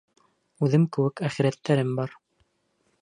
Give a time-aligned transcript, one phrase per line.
[0.67, 2.17] Үҙем кеүек әхирәттәрем бар.